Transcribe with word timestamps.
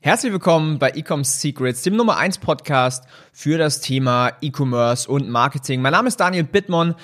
Herzlich 0.00 0.32
willkommen 0.32 0.78
bei 0.78 0.90
Ecom 0.90 1.24
Secrets, 1.24 1.82
dem 1.82 1.96
Nummer 1.96 2.18
1 2.18 2.38
Podcast 2.38 3.02
für 3.32 3.58
das 3.58 3.80
Thema 3.80 4.30
E-Commerce 4.40 5.10
und 5.10 5.28
Marketing. 5.28 5.82
Mein 5.82 5.90
Name 5.90 6.06
ist 6.06 6.20
Daniel 6.20 6.44
Bittmann 6.44 6.94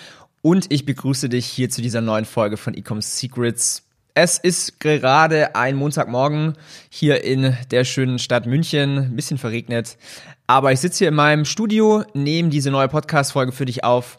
und 0.42 0.70
ich 0.70 0.86
begrüße 0.86 1.28
dich 1.28 1.44
hier 1.44 1.68
zu 1.68 1.82
dieser 1.82 2.00
neuen 2.00 2.24
Folge 2.24 2.56
von 2.56 2.72
Ecom 2.72 3.02
Secrets. 3.02 3.82
Es 4.14 4.38
ist 4.38 4.78
gerade 4.78 5.56
ein 5.56 5.74
Montagmorgen 5.74 6.54
hier 6.88 7.24
in 7.24 7.56
der 7.72 7.82
schönen 7.82 8.20
Stadt 8.20 8.46
München, 8.46 8.98
ein 8.98 9.16
bisschen 9.16 9.38
verregnet, 9.38 9.96
aber 10.46 10.70
ich 10.70 10.78
sitze 10.78 10.98
hier 10.98 11.08
in 11.08 11.14
meinem 11.14 11.46
Studio, 11.46 12.04
nehme 12.14 12.48
diese 12.48 12.70
neue 12.70 12.86
Podcast-Folge 12.86 13.50
für 13.50 13.64
dich 13.64 13.82
auf 13.82 14.18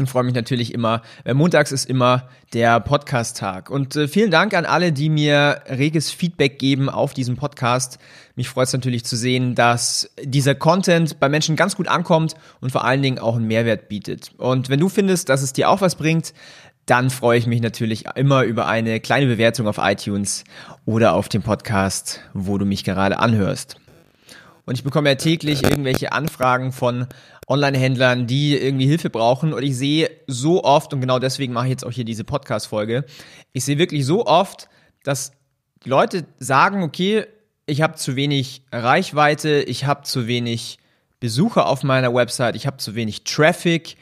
und 0.00 0.08
freue 0.08 0.24
mich 0.24 0.34
natürlich 0.34 0.74
immer. 0.74 1.02
Weil 1.24 1.34
montags 1.34 1.70
ist 1.70 1.88
immer 1.88 2.28
der 2.52 2.80
Podcast-Tag. 2.80 3.70
Und 3.70 3.94
äh, 3.94 4.08
vielen 4.08 4.32
Dank 4.32 4.54
an 4.54 4.66
alle, 4.66 4.92
die 4.92 5.08
mir 5.08 5.62
reges 5.68 6.10
Feedback 6.10 6.58
geben 6.58 6.88
auf 6.88 7.14
diesem 7.14 7.36
Podcast. 7.36 7.98
Mich 8.34 8.48
freut 8.48 8.66
es 8.66 8.72
natürlich 8.72 9.04
zu 9.04 9.16
sehen, 9.16 9.54
dass 9.54 10.10
dieser 10.22 10.56
Content 10.56 11.20
bei 11.20 11.28
Menschen 11.28 11.54
ganz 11.54 11.76
gut 11.76 11.86
ankommt 11.86 12.34
und 12.60 12.72
vor 12.72 12.84
allen 12.84 13.02
Dingen 13.02 13.18
auch 13.18 13.36
einen 13.36 13.46
Mehrwert 13.46 13.88
bietet. 13.88 14.32
Und 14.38 14.68
wenn 14.68 14.80
du 14.80 14.88
findest, 14.88 15.28
dass 15.28 15.42
es 15.42 15.52
dir 15.52 15.68
auch 15.68 15.80
was 15.80 15.94
bringt, 15.94 16.32
dann 16.86 17.10
freue 17.10 17.38
ich 17.38 17.46
mich 17.46 17.60
natürlich 17.60 18.06
immer 18.16 18.42
über 18.42 18.66
eine 18.66 18.98
kleine 18.98 19.26
Bewertung 19.26 19.68
auf 19.68 19.78
iTunes 19.78 20.44
oder 20.86 21.14
auf 21.14 21.28
dem 21.28 21.42
Podcast, 21.42 22.20
wo 22.34 22.58
du 22.58 22.64
mich 22.64 22.82
gerade 22.82 23.20
anhörst. 23.20 23.76
Und 24.70 24.76
ich 24.76 24.84
bekomme 24.84 25.08
ja 25.08 25.16
täglich 25.16 25.64
irgendwelche 25.64 26.12
Anfragen 26.12 26.70
von 26.70 27.08
Online-Händlern, 27.48 28.28
die 28.28 28.56
irgendwie 28.56 28.86
Hilfe 28.86 29.10
brauchen. 29.10 29.52
Und 29.52 29.64
ich 29.64 29.76
sehe 29.76 30.08
so 30.28 30.62
oft, 30.62 30.94
und 30.94 31.00
genau 31.00 31.18
deswegen 31.18 31.52
mache 31.52 31.64
ich 31.64 31.70
jetzt 31.70 31.84
auch 31.84 31.90
hier 31.90 32.04
diese 32.04 32.22
Podcast-Folge, 32.22 33.04
ich 33.52 33.64
sehe 33.64 33.78
wirklich 33.78 34.06
so 34.06 34.26
oft, 34.26 34.68
dass 35.02 35.32
die 35.84 35.88
Leute 35.88 36.24
sagen, 36.38 36.84
okay, 36.84 37.24
ich 37.66 37.82
habe 37.82 37.96
zu 37.96 38.14
wenig 38.14 38.62
Reichweite, 38.70 39.60
ich 39.62 39.86
habe 39.86 40.02
zu 40.02 40.28
wenig 40.28 40.78
Besucher 41.18 41.66
auf 41.66 41.82
meiner 41.82 42.14
Website, 42.14 42.54
ich 42.54 42.68
habe 42.68 42.76
zu 42.76 42.94
wenig 42.94 43.24
Traffic. 43.24 43.96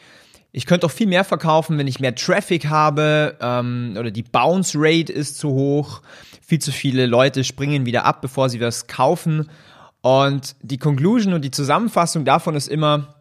Ich 0.52 0.66
könnte 0.66 0.84
auch 0.84 0.91
viel 0.91 1.06
mehr 1.06 1.24
verkaufen, 1.24 1.78
wenn 1.78 1.86
ich 1.86 1.98
mehr 1.98 2.14
Traffic 2.14 2.66
habe 2.66 3.39
ähm, 3.41 3.96
oder 3.98 4.11
die 4.11 4.22
Bounce 4.22 4.77
Rate 4.78 5.11
ist 5.11 5.39
zu 5.39 5.48
hoch. 5.48 6.02
Viel 6.46 6.58
zu 6.58 6.72
viele 6.72 7.06
Leute 7.06 7.42
springen 7.42 7.86
wieder 7.86 8.05
ab, 8.05 8.20
bevor 8.20 8.50
sie 8.50 8.61
was 8.61 8.86
kaufen. 8.86 9.48
Und 10.01 10.57
die 10.63 10.79
Conclusion 10.79 11.33
und 11.33 11.43
die 11.43 11.51
Zusammenfassung 11.51 12.25
davon 12.25 12.55
ist 12.55 12.69
immer, 12.69 13.15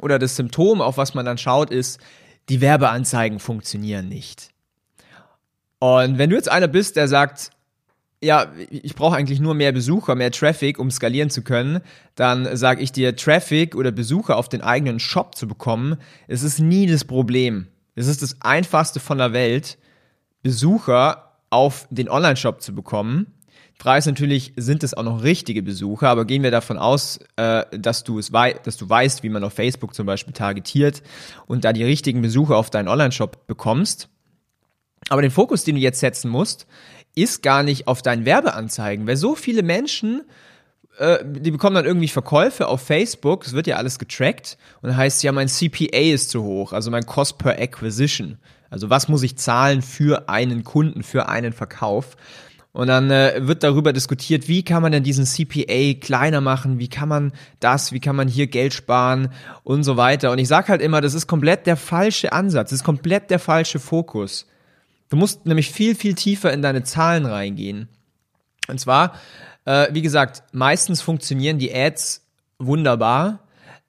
oder 0.00 0.18
das 0.18 0.36
Symptom, 0.36 0.80
auf 0.80 0.96
was 0.96 1.14
man 1.14 1.24
dann 1.24 1.38
schaut, 1.38 1.70
ist, 1.70 2.00
die 2.48 2.60
Werbeanzeigen 2.60 3.38
funktionieren 3.38 4.08
nicht. 4.08 4.50
Und 5.78 6.18
wenn 6.18 6.30
du 6.30 6.36
jetzt 6.36 6.50
einer 6.50 6.68
bist, 6.68 6.96
der 6.96 7.08
sagt, 7.08 7.50
ja, 8.22 8.46
ich 8.70 8.94
brauche 8.94 9.16
eigentlich 9.16 9.40
nur 9.40 9.54
mehr 9.54 9.72
Besucher, 9.72 10.14
mehr 10.14 10.30
Traffic, 10.30 10.78
um 10.78 10.90
skalieren 10.92 11.28
zu 11.28 11.42
können, 11.42 11.80
dann 12.14 12.56
sage 12.56 12.80
ich 12.80 12.92
dir, 12.92 13.16
Traffic 13.16 13.74
oder 13.74 13.90
Besucher 13.90 14.36
auf 14.36 14.48
den 14.48 14.60
eigenen 14.60 15.00
Shop 15.00 15.34
zu 15.34 15.48
bekommen, 15.48 15.96
es 16.28 16.44
ist 16.44 16.60
nie 16.60 16.86
das 16.86 17.04
Problem. 17.04 17.66
Es 17.96 18.06
ist 18.06 18.22
das 18.22 18.36
einfachste 18.40 19.00
von 19.00 19.18
der 19.18 19.32
Welt, 19.32 19.76
Besucher 20.42 21.32
auf 21.50 21.86
den 21.90 22.08
Online-Shop 22.08 22.62
zu 22.62 22.74
bekommen. 22.74 23.26
Frage 23.82 23.98
ist 23.98 24.06
natürlich, 24.06 24.52
sind 24.54 24.84
es 24.84 24.94
auch 24.94 25.02
noch 25.02 25.24
richtige 25.24 25.60
Besucher, 25.60 26.08
aber 26.08 26.24
gehen 26.24 26.44
wir 26.44 26.52
davon 26.52 26.78
aus, 26.78 27.18
äh, 27.34 27.64
dass, 27.76 28.04
du 28.04 28.20
es 28.20 28.32
wei 28.32 28.52
dass 28.52 28.76
du 28.76 28.88
weißt, 28.88 29.24
wie 29.24 29.28
man 29.28 29.42
auf 29.42 29.54
Facebook 29.54 29.92
zum 29.92 30.06
Beispiel 30.06 30.32
targetiert 30.32 31.02
und 31.48 31.64
da 31.64 31.72
die 31.72 31.82
richtigen 31.82 32.22
Besucher 32.22 32.56
auf 32.56 32.70
deinen 32.70 32.86
Online-Shop 32.86 33.48
bekommst. 33.48 34.08
Aber 35.08 35.20
den 35.20 35.32
Fokus, 35.32 35.64
den 35.64 35.74
du 35.74 35.80
jetzt 35.80 35.98
setzen 35.98 36.30
musst, 36.30 36.68
ist 37.16 37.42
gar 37.42 37.64
nicht 37.64 37.88
auf 37.88 38.02
deinen 38.02 38.24
Werbeanzeigen, 38.24 39.04
weil 39.08 39.16
so 39.16 39.34
viele 39.34 39.64
Menschen 39.64 40.22
äh, 40.98 41.18
die 41.24 41.50
bekommen 41.50 41.74
dann 41.74 41.84
irgendwie 41.84 42.06
Verkäufe 42.06 42.68
auf 42.68 42.82
Facebook, 42.82 43.44
es 43.44 43.52
wird 43.52 43.66
ja 43.66 43.78
alles 43.78 43.98
getrackt 43.98 44.58
und 44.82 44.96
heißt 44.96 45.24
ja, 45.24 45.32
mein 45.32 45.48
CPA 45.48 46.12
ist 46.12 46.30
zu 46.30 46.44
hoch, 46.44 46.72
also 46.72 46.92
mein 46.92 47.04
Cost 47.04 47.38
per 47.38 47.60
Acquisition. 47.60 48.38
Also 48.70 48.90
was 48.90 49.08
muss 49.08 49.24
ich 49.24 49.36
zahlen 49.36 49.82
für 49.82 50.28
einen 50.28 50.62
Kunden, 50.62 51.02
für 51.02 51.28
einen 51.28 51.52
Verkauf? 51.52 52.16
Und 52.72 52.86
dann 52.86 53.10
äh, 53.10 53.46
wird 53.46 53.62
darüber 53.62 53.92
diskutiert, 53.92 54.48
wie 54.48 54.62
kann 54.62 54.80
man 54.80 54.92
denn 54.92 55.02
diesen 55.02 55.26
CPA 55.26 56.00
kleiner 56.00 56.40
machen, 56.40 56.78
wie 56.78 56.88
kann 56.88 57.08
man 57.08 57.32
das, 57.60 57.92
wie 57.92 58.00
kann 58.00 58.16
man 58.16 58.28
hier 58.28 58.46
Geld 58.46 58.72
sparen 58.72 59.28
und 59.62 59.84
so 59.84 59.98
weiter. 59.98 60.30
Und 60.30 60.38
ich 60.38 60.48
sage 60.48 60.68
halt 60.68 60.80
immer, 60.80 61.02
das 61.02 61.12
ist 61.12 61.26
komplett 61.26 61.66
der 61.66 61.76
falsche 61.76 62.32
Ansatz, 62.32 62.70
das 62.70 62.80
ist 62.80 62.84
komplett 62.84 63.30
der 63.30 63.38
falsche 63.38 63.78
Fokus. 63.78 64.46
Du 65.10 65.18
musst 65.18 65.44
nämlich 65.44 65.70
viel, 65.70 65.94
viel 65.94 66.14
tiefer 66.14 66.50
in 66.50 66.62
deine 66.62 66.82
Zahlen 66.82 67.26
reingehen. 67.26 67.88
Und 68.68 68.80
zwar, 68.80 69.16
äh, 69.66 69.88
wie 69.92 70.00
gesagt, 70.00 70.42
meistens 70.52 71.02
funktionieren 71.02 71.58
die 71.58 71.74
Ads 71.74 72.26
wunderbar, 72.58 73.40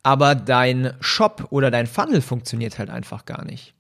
aber 0.02 0.36
dein 0.36 0.94
Shop 1.00 1.48
oder 1.52 1.72
dein 1.72 1.88
Funnel 1.88 2.20
funktioniert 2.20 2.78
halt 2.80 2.90
einfach 2.90 3.24
gar 3.24 3.46
nicht. 3.46 3.74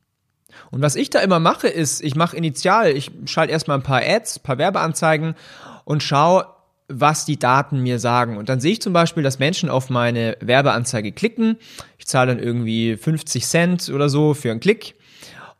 Und 0.72 0.82
was 0.82 0.96
ich 0.96 1.10
da 1.10 1.20
immer 1.20 1.40
mache, 1.40 1.68
ist, 1.68 2.02
ich 2.04 2.16
mache 2.16 2.36
initial, 2.38 2.90
ich 2.90 3.12
schalte 3.26 3.52
erstmal 3.52 3.78
ein 3.78 3.84
paar 3.84 4.02
Ads, 4.02 4.38
ein 4.38 4.44
paar 4.44 4.58
Werbeanzeigen 4.58 5.36
und 5.86 6.04
schaue, 6.04 6.48
was 6.88 7.26
die 7.26 7.40
Daten 7.40 7.82
mir 7.82 8.00
sagen. 8.00 8.38
Und 8.38 8.50
dann 8.50 8.60
sehe 8.60 8.74
ich 8.74 8.82
zum 8.82 8.94
Beispiel, 8.94 9.24
dass 9.24 9.40
Menschen 9.40 9.70
auf 9.70 9.90
meine 9.90 10.38
Werbeanzeige 10.42 11.12
klicken. 11.12 11.58
Ich 11.98 12.08
zahle 12.08 12.36
dann 12.36 12.44
irgendwie 12.44 12.98
50 12.98 13.46
Cent 13.46 13.90
oder 13.90 14.10
so 14.10 14.34
für 14.34 14.52
einen 14.52 14.60
Klick. 14.60 14.96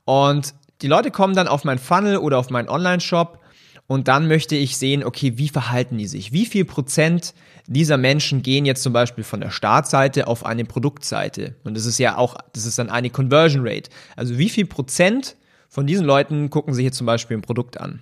Und 0.06 0.54
die 0.82 0.88
Leute 0.88 1.12
kommen 1.12 1.36
dann 1.36 1.48
auf 1.48 1.64
meinen 1.64 1.80
Funnel 1.80 2.18
oder 2.18 2.38
auf 2.38 2.50
meinen 2.50 2.70
Online-Shop 2.70 3.40
und 3.88 4.08
dann 4.08 4.28
möchte 4.28 4.56
ich 4.56 4.78
sehen, 4.78 5.04
okay, 5.04 5.38
wie 5.38 5.50
verhalten 5.50 5.98
die 5.98 6.08
sich? 6.08 6.32
Wie 6.32 6.46
viel 6.46 6.66
Prozent 6.66 7.34
dieser 7.68 7.98
Menschen 7.98 8.42
gehen 8.42 8.66
jetzt 8.66 8.84
zum 8.84 8.94
Beispiel 8.94 9.24
von 9.24 9.42
der 9.42 9.52
Startseite 9.52 10.28
auf 10.28 10.46
eine 10.46 10.66
Produktseite? 10.66 11.56
Und 11.64 11.76
das 11.76 11.86
ist 11.86 11.98
ja 11.98 12.18
auch, 12.18 12.36
das 12.54 12.66
ist 12.66 12.80
dann 12.80 12.90
eine 12.90 13.10
Conversion 13.10 13.68
Rate. 13.68 13.90
Also 14.16 14.38
wie 14.38 14.50
viel 14.50 14.66
Prozent 14.66 15.36
von 15.68 15.86
diesen 15.86 16.06
Leuten 16.06 16.50
gucken 16.50 16.74
sich 16.74 16.86
jetzt 16.86 16.98
zum 16.98 17.08
Beispiel 17.08 17.38
ein 17.38 17.42
Produkt 17.42 17.80
an? 17.80 18.02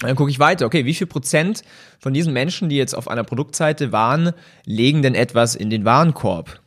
Dann 0.00 0.16
gucke 0.16 0.30
ich 0.30 0.38
weiter, 0.38 0.66
okay, 0.66 0.84
wie 0.84 0.94
viel 0.94 1.06
Prozent 1.06 1.62
von 1.98 2.12
diesen 2.12 2.32
Menschen, 2.32 2.68
die 2.68 2.76
jetzt 2.76 2.94
auf 2.94 3.08
einer 3.08 3.24
Produktseite 3.24 3.92
waren, 3.92 4.32
legen 4.64 5.02
denn 5.02 5.14
etwas 5.14 5.54
in 5.54 5.70
den 5.70 5.84
Warenkorb? 5.84 6.60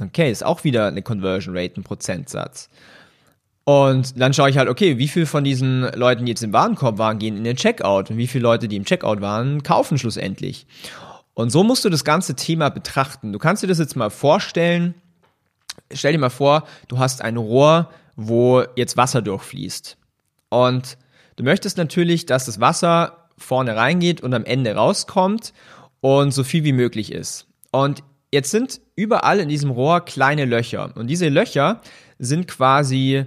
Okay, 0.00 0.30
ist 0.30 0.44
auch 0.44 0.62
wieder 0.64 0.86
eine 0.86 1.02
Conversion 1.02 1.56
Rate, 1.56 1.80
ein 1.80 1.84
Prozentsatz. 1.84 2.68
Und 3.68 4.20
dann 4.20 4.32
schaue 4.32 4.48
ich 4.48 4.58
halt, 4.58 4.68
okay, 4.68 4.96
wie 4.96 5.08
viel 5.08 5.26
von 5.26 5.42
diesen 5.42 5.82
Leuten, 5.94 6.24
die 6.24 6.30
jetzt 6.30 6.44
im 6.44 6.52
Warenkorb 6.52 6.98
waren, 6.98 7.18
gehen 7.18 7.36
in 7.36 7.42
den 7.42 7.56
Checkout 7.56 8.10
und 8.10 8.16
wie 8.16 8.28
viele 8.28 8.42
Leute, 8.42 8.68
die 8.68 8.76
im 8.76 8.84
Checkout 8.84 9.20
waren, 9.20 9.64
kaufen 9.64 9.98
schlussendlich. 9.98 10.68
Und 11.34 11.50
so 11.50 11.64
musst 11.64 11.84
du 11.84 11.88
das 11.88 12.04
ganze 12.04 12.36
Thema 12.36 12.68
betrachten. 12.68 13.32
Du 13.32 13.40
kannst 13.40 13.64
dir 13.64 13.66
das 13.66 13.80
jetzt 13.80 13.96
mal 13.96 14.10
vorstellen. 14.10 14.94
Stell 15.92 16.12
dir 16.12 16.18
mal 16.18 16.30
vor, 16.30 16.62
du 16.86 17.00
hast 17.00 17.22
ein 17.22 17.36
Rohr, 17.36 17.90
wo 18.14 18.62
jetzt 18.76 18.96
Wasser 18.96 19.20
durchfließt. 19.20 19.96
Und 20.48 20.96
du 21.34 21.42
möchtest 21.42 21.76
natürlich, 21.76 22.24
dass 22.24 22.46
das 22.46 22.60
Wasser 22.60 23.28
vorne 23.36 23.74
reingeht 23.74 24.20
und 24.20 24.32
am 24.32 24.44
Ende 24.44 24.76
rauskommt 24.76 25.52
und 26.00 26.30
so 26.30 26.44
viel 26.44 26.62
wie 26.62 26.72
möglich 26.72 27.10
ist. 27.10 27.48
Und 27.72 28.04
jetzt 28.32 28.52
sind 28.52 28.80
überall 28.94 29.40
in 29.40 29.48
diesem 29.48 29.72
Rohr 29.72 30.04
kleine 30.04 30.44
Löcher. 30.44 30.92
Und 30.94 31.08
diese 31.08 31.28
Löcher 31.28 31.80
sind 32.20 32.46
quasi 32.46 33.26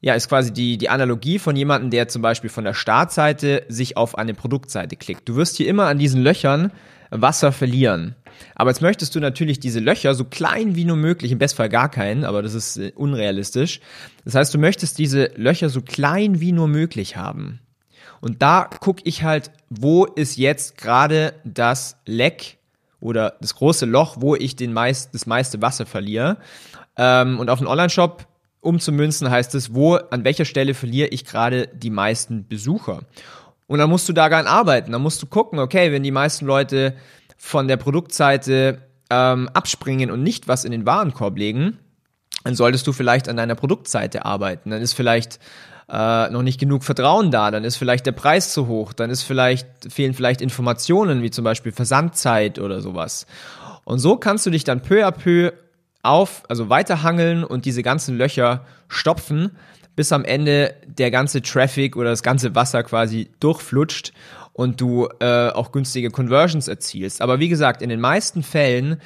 ja, 0.00 0.14
ist 0.14 0.28
quasi 0.28 0.52
die, 0.52 0.78
die 0.78 0.88
Analogie 0.88 1.38
von 1.38 1.56
jemandem, 1.56 1.90
der 1.90 2.08
zum 2.08 2.22
Beispiel 2.22 2.50
von 2.50 2.64
der 2.64 2.74
Startseite 2.74 3.64
sich 3.68 3.96
auf 3.96 4.16
eine 4.16 4.34
Produktseite 4.34 4.96
klickt. 4.96 5.28
Du 5.28 5.36
wirst 5.36 5.56
hier 5.56 5.68
immer 5.68 5.86
an 5.86 5.98
diesen 5.98 6.22
Löchern 6.22 6.72
Wasser 7.10 7.52
verlieren. 7.52 8.14
Aber 8.54 8.70
jetzt 8.70 8.80
möchtest 8.80 9.14
du 9.14 9.20
natürlich 9.20 9.60
diese 9.60 9.80
Löcher 9.80 10.14
so 10.14 10.24
klein 10.24 10.76
wie 10.76 10.84
nur 10.84 10.96
möglich, 10.96 11.32
im 11.32 11.38
Bestfall 11.38 11.68
gar 11.68 11.90
keinen, 11.90 12.24
aber 12.24 12.42
das 12.42 12.54
ist 12.54 12.76
äh, 12.76 12.92
unrealistisch. 12.94 13.80
Das 14.24 14.34
heißt, 14.34 14.54
du 14.54 14.58
möchtest 14.58 14.98
diese 14.98 15.30
Löcher 15.36 15.68
so 15.68 15.82
klein 15.82 16.40
wie 16.40 16.52
nur 16.52 16.68
möglich 16.68 17.16
haben. 17.16 17.60
Und 18.20 18.42
da 18.42 18.68
gucke 18.80 19.02
ich 19.04 19.22
halt, 19.24 19.50
wo 19.68 20.04
ist 20.04 20.36
jetzt 20.36 20.78
gerade 20.78 21.34
das 21.44 21.96
Leck 22.06 22.58
oder 23.00 23.34
das 23.40 23.54
große 23.54 23.86
Loch, 23.86 24.16
wo 24.20 24.36
ich 24.36 24.56
den 24.56 24.72
meist, 24.72 25.14
das 25.14 25.26
meiste 25.26 25.60
Wasser 25.62 25.86
verliere. 25.86 26.36
Ähm, 26.96 27.40
und 27.40 27.50
auf 27.50 27.58
dem 27.58 27.68
Online-Shop 27.68 28.26
umzumünzen 28.60 29.30
heißt 29.30 29.54
es, 29.54 29.74
wo, 29.74 29.94
an 29.96 30.24
welcher 30.24 30.44
Stelle 30.44 30.74
verliere 30.74 31.08
ich 31.08 31.24
gerade 31.24 31.68
die 31.68 31.90
meisten 31.90 32.46
Besucher. 32.46 33.02
Und 33.66 33.78
dann 33.78 33.88
musst 33.88 34.08
du 34.08 34.12
daran 34.12 34.46
arbeiten. 34.46 34.92
Dann 34.92 35.02
musst 35.02 35.22
du 35.22 35.26
gucken, 35.26 35.58
okay, 35.58 35.92
wenn 35.92 36.02
die 36.02 36.10
meisten 36.10 36.44
Leute 36.44 36.94
von 37.36 37.68
der 37.68 37.76
Produktseite 37.76 38.82
ähm, 39.10 39.48
abspringen 39.54 40.10
und 40.10 40.22
nicht 40.22 40.48
was 40.48 40.64
in 40.64 40.72
den 40.72 40.86
Warenkorb 40.86 41.38
legen, 41.38 41.78
dann 42.44 42.54
solltest 42.54 42.86
du 42.86 42.92
vielleicht 42.92 43.28
an 43.28 43.36
deiner 43.36 43.54
Produktseite 43.54 44.24
arbeiten. 44.24 44.70
Dann 44.70 44.82
ist 44.82 44.94
vielleicht 44.94 45.38
äh, 45.90 46.30
noch 46.30 46.42
nicht 46.42 46.58
genug 46.58 46.84
Vertrauen 46.84 47.30
da, 47.30 47.50
dann 47.50 47.64
ist 47.64 47.76
vielleicht 47.76 48.06
der 48.06 48.12
Preis 48.12 48.52
zu 48.52 48.66
hoch, 48.66 48.92
dann 48.92 49.10
ist 49.10 49.22
vielleicht, 49.22 49.66
fehlen 49.92 50.14
vielleicht 50.14 50.40
Informationen, 50.40 51.22
wie 51.22 51.30
zum 51.30 51.44
Beispiel 51.44 51.72
Versandzeit 51.72 52.58
oder 52.58 52.80
sowas. 52.80 53.26
Und 53.84 53.98
so 53.98 54.16
kannst 54.16 54.46
du 54.46 54.50
dich 54.50 54.64
dann 54.64 54.82
peu 54.82 55.06
à 55.06 55.10
peu 55.10 55.52
auf, 56.02 56.42
also 56.48 56.68
weiterhangeln 56.68 57.44
und 57.44 57.64
diese 57.64 57.82
ganzen 57.82 58.16
Löcher 58.16 58.64
stopfen, 58.88 59.50
bis 59.96 60.12
am 60.12 60.24
Ende 60.24 60.74
der 60.86 61.10
ganze 61.10 61.42
Traffic 61.42 61.96
oder 61.96 62.10
das 62.10 62.22
ganze 62.22 62.54
Wasser 62.54 62.82
quasi 62.82 63.30
durchflutscht 63.40 64.12
und 64.52 64.80
du 64.80 65.08
äh, 65.20 65.50
auch 65.50 65.72
günstige 65.72 66.10
Conversions 66.10 66.68
erzielst. 66.68 67.20
Aber 67.22 67.38
wie 67.38 67.48
gesagt, 67.48 67.82
in 67.82 67.88
den 67.88 68.00
meisten 68.00 68.42
Fällen 68.42 69.00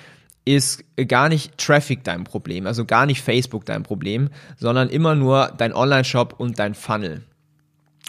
ist 0.45 0.85
gar 1.09 1.29
nicht 1.29 1.57
Traffic 1.59 2.05
dein 2.05 2.25
Problem, 2.25 2.67
also 2.67 2.85
gar 2.85 3.07
nicht 3.07 3.23
Facebook 3.23 3.65
dein 3.65 3.83
Problem, 3.83 4.29
sondern 4.57 4.89
immer 4.89 5.15
nur 5.15 5.53
dein 5.57 5.73
Online-Shop 5.73 6.35
und 6.39 6.59
dein 6.59 6.75
Funnel. 6.75 7.23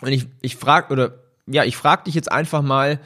Und 0.01 0.11
ich, 0.11 0.27
ich 0.41 0.57
frage, 0.57 0.91
oder 0.91 1.13
ja, 1.47 1.63
ich 1.63 1.77
frage 1.77 2.03
dich 2.03 2.15
jetzt 2.15 2.31
einfach 2.31 2.61
mal, 2.61 2.99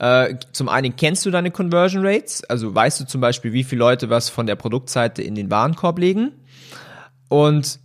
äh, 0.00 0.36
zum 0.52 0.70
einen 0.70 0.96
kennst 0.96 1.26
du 1.26 1.30
deine 1.30 1.50
Conversion 1.50 2.04
Rates, 2.04 2.42
also 2.44 2.74
weißt 2.74 3.00
du 3.00 3.06
zum 3.06 3.20
Beispiel, 3.20 3.52
wie 3.52 3.64
viele 3.64 3.80
Leute 3.80 4.08
was 4.08 4.30
von 4.30 4.46
der 4.46 4.56
Produktseite 4.56 5.22
in 5.22 5.34
den 5.34 5.50
Warenkorb 5.50 5.98
legen. 5.98 6.32
Und 7.28 7.78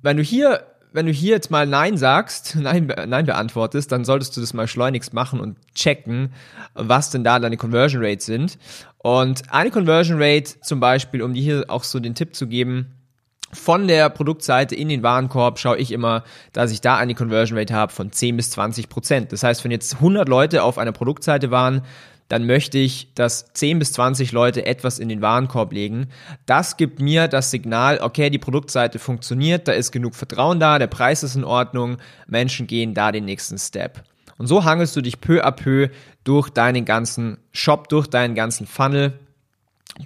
wenn 0.00 0.16
du 0.16 0.22
hier 0.22 0.64
wenn 0.94 1.06
du 1.06 1.12
hier 1.12 1.32
jetzt 1.32 1.50
mal 1.50 1.66
Nein 1.66 1.96
sagst, 1.96 2.54
Nein, 2.58 2.86
Nein 2.86 3.26
beantwortest, 3.26 3.90
dann 3.92 4.04
solltest 4.04 4.36
du 4.36 4.40
das 4.40 4.54
mal 4.54 4.68
schleunigst 4.68 5.12
machen 5.12 5.40
und 5.40 5.58
checken, 5.74 6.32
was 6.72 7.10
denn 7.10 7.24
da 7.24 7.40
deine 7.40 7.56
Conversion 7.56 8.02
Rates 8.02 8.26
sind. 8.26 8.58
Und 8.98 9.52
eine 9.52 9.70
Conversion 9.70 10.22
Rate 10.22 10.60
zum 10.60 10.78
Beispiel, 10.78 11.20
um 11.20 11.34
dir 11.34 11.42
hier 11.42 11.64
auch 11.68 11.82
so 11.82 11.98
den 11.98 12.14
Tipp 12.14 12.36
zu 12.36 12.46
geben, 12.46 12.93
von 13.54 13.88
der 13.88 14.10
Produktseite 14.10 14.74
in 14.74 14.88
den 14.88 15.02
Warenkorb 15.02 15.58
schaue 15.58 15.78
ich 15.78 15.92
immer, 15.92 16.24
dass 16.52 16.72
ich 16.72 16.80
da 16.80 16.96
eine 16.96 17.14
Conversion 17.14 17.58
Rate 17.58 17.74
habe 17.74 17.92
von 17.92 18.12
10 18.12 18.36
bis 18.36 18.50
20 18.50 18.88
Prozent. 18.88 19.32
Das 19.32 19.42
heißt, 19.42 19.64
wenn 19.64 19.70
jetzt 19.70 19.94
100 19.94 20.28
Leute 20.28 20.62
auf 20.62 20.76
einer 20.76 20.92
Produktseite 20.92 21.50
waren, 21.50 21.82
dann 22.28 22.46
möchte 22.46 22.78
ich, 22.78 23.12
dass 23.14 23.52
10 23.52 23.78
bis 23.78 23.92
20 23.92 24.32
Leute 24.32 24.64
etwas 24.64 24.98
in 24.98 25.08
den 25.08 25.20
Warenkorb 25.20 25.72
legen. 25.72 26.08
Das 26.46 26.76
gibt 26.76 27.00
mir 27.00 27.28
das 27.28 27.50
Signal, 27.50 27.98
okay, 28.00 28.30
die 28.30 28.38
Produktseite 28.38 28.98
funktioniert, 28.98 29.68
da 29.68 29.72
ist 29.72 29.92
genug 29.92 30.14
Vertrauen 30.14 30.58
da, 30.58 30.78
der 30.78 30.86
Preis 30.86 31.22
ist 31.22 31.36
in 31.36 31.44
Ordnung, 31.44 31.98
Menschen 32.26 32.66
gehen 32.66 32.94
da 32.94 33.12
den 33.12 33.26
nächsten 33.26 33.58
Step. 33.58 34.02
Und 34.38 34.46
so 34.46 34.64
hangelst 34.64 34.96
du 34.96 35.00
dich 35.00 35.20
peu 35.20 35.44
à 35.44 35.52
peu 35.52 35.90
durch 36.24 36.50
deinen 36.50 36.84
ganzen 36.84 37.38
Shop, 37.52 37.88
durch 37.88 38.08
deinen 38.08 38.34
ganzen 38.34 38.66
Funnel, 38.66 39.12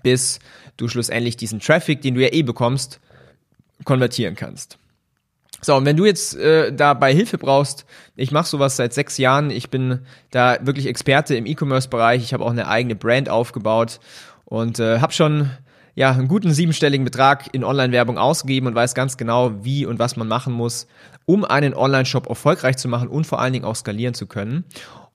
bis 0.03 0.41
du 0.77 0.89
schlussendlich 0.89 1.37
diesen 1.37 1.61
Traffic, 1.61 2.03
den 2.03 2.15
du 2.15 2.23
ja 2.23 2.33
eh 2.33 2.43
bekommst, 2.43 3.01
konvertieren 3.85 4.35
kannst. 4.35 4.79
So, 5.61 5.75
und 5.75 5.85
wenn 5.85 5.97
du 5.97 6.05
jetzt 6.07 6.37
äh, 6.37 6.73
dabei 6.73 7.13
Hilfe 7.13 7.37
brauchst, 7.37 7.85
ich 8.15 8.31
mache 8.31 8.49
sowas 8.49 8.77
seit 8.77 8.95
sechs 8.95 9.19
Jahren, 9.19 9.51
ich 9.51 9.71
bin 9.71 10.01
da 10.31 10.59
wirklich 10.61 10.87
Experte 10.87 11.35
im 11.35 11.47
E-Commerce-Bereich, 11.47 12.23
ich 12.23 12.33
habe 12.33 12.45
auch 12.45 12.51
eine 12.51 12.69
eigene 12.69 12.95
Brand 12.95 13.29
aufgebaut 13.29 13.99
und 14.45 14.79
äh, 14.79 15.01
habe 15.01 15.13
schon 15.13 15.51
ja 15.97 16.13
einen 16.13 16.29
guten 16.29 16.53
siebenstelligen 16.53 17.05
Betrag 17.05 17.53
in 17.53 17.65
Online-Werbung 17.65 18.19
ausgegeben 18.19 18.69
und 18.69 18.77
weiß 18.77 18.95
ganz 18.95 19.17
genau, 19.17 19.65
wie 19.65 19.85
und 19.85 19.99
was 19.99 20.17
man 20.17 20.29
machen 20.29 20.53
muss, 20.53 20.87
um 21.27 21.45
einen 21.45 21.75
Online-Shop 21.75 22.29
erfolgreich 22.29 22.77
zu 22.77 22.87
machen 22.87 23.09
und 23.09 23.27
vor 23.27 23.41
allen 23.41 23.53
Dingen 23.53 23.65
auch 23.65 23.75
skalieren 23.75 24.15
zu 24.15 24.27
können. 24.27 24.65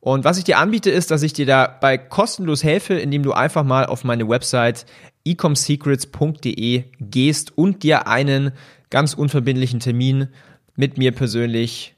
Und 0.03 0.25
was 0.25 0.37
ich 0.37 0.43
dir 0.43 0.57
anbiete, 0.57 0.91
ist, 0.91 1.11
dass 1.11 1.23
ich 1.23 1.31
dir 1.31 1.45
dabei 1.45 1.97
kostenlos 1.97 2.61
helfe, 2.61 2.95
indem 2.95 3.23
du 3.23 3.31
einfach 3.31 3.63
mal 3.63 3.85
auf 3.85 4.03
meine 4.03 4.27
Website 4.27 4.85
ecomsecrets.de 5.23 6.83
gehst 6.99 7.57
und 7.57 7.83
dir 7.83 8.05
einen 8.05 8.51
ganz 8.89 9.13
unverbindlichen 9.13 9.79
Termin 9.79 10.27
mit 10.75 10.97
mir 10.97 11.13
persönlich 11.13 11.95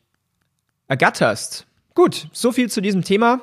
ergatterst. 0.88 1.66
Gut, 1.96 2.28
so 2.32 2.52
viel 2.52 2.70
zu 2.70 2.80
diesem 2.80 3.04
Thema. 3.04 3.42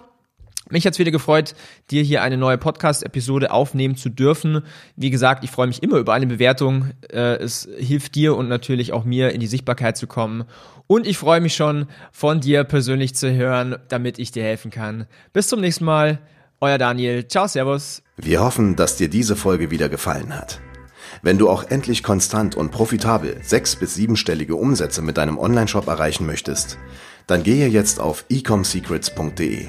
Mich 0.72 0.86
hat's 0.86 0.98
wieder 0.98 1.10
gefreut, 1.10 1.54
dir 1.90 2.02
hier 2.02 2.22
eine 2.22 2.38
neue 2.38 2.56
Podcast-Episode 2.56 3.50
aufnehmen 3.50 3.94
zu 3.94 4.08
dürfen. 4.08 4.62
Wie 4.96 5.10
gesagt, 5.10 5.44
ich 5.44 5.50
freue 5.50 5.66
mich 5.66 5.82
immer 5.82 5.98
über 5.98 6.14
eine 6.14 6.26
Bewertung. 6.26 6.92
Äh, 7.12 7.34
es 7.34 7.68
hilft 7.76 8.14
dir 8.14 8.34
und 8.36 8.48
natürlich 8.48 8.94
auch 8.94 9.04
mir 9.04 9.32
in 9.32 9.40
die 9.40 9.46
Sichtbarkeit 9.48 9.98
zu 9.98 10.06
kommen. 10.06 10.44
Und 10.86 11.06
ich 11.06 11.18
freue 11.18 11.42
mich 11.42 11.54
schon, 11.54 11.88
von 12.10 12.40
dir 12.40 12.64
persönlich 12.64 13.14
zu 13.14 13.30
hören, 13.30 13.76
damit 13.88 14.18
ich 14.18 14.32
dir 14.32 14.44
helfen 14.44 14.70
kann. 14.70 15.06
Bis 15.34 15.48
zum 15.48 15.60
nächsten 15.60 15.84
Mal. 15.84 16.20
Euer 16.62 16.78
Daniel. 16.78 17.28
Ciao, 17.28 17.46
Servus. 17.46 18.02
Wir 18.16 18.40
hoffen, 18.40 18.74
dass 18.74 18.96
dir 18.96 19.10
diese 19.10 19.36
Folge 19.36 19.70
wieder 19.70 19.90
gefallen 19.90 20.34
hat. 20.34 20.58
Wenn 21.20 21.36
du 21.36 21.50
auch 21.50 21.64
endlich 21.64 22.02
konstant 22.02 22.54
und 22.54 22.70
profitabel 22.70 23.36
sechs- 23.42 23.76
bis 23.76 23.94
siebenstellige 23.94 24.56
Umsätze 24.56 25.02
mit 25.02 25.18
deinem 25.18 25.36
Onlineshop 25.38 25.86
erreichen 25.86 26.24
möchtest, 26.24 26.78
dann 27.26 27.42
gehe 27.42 27.68
jetzt 27.68 28.00
auf 28.00 28.24
ecomsecrets.de 28.30 29.68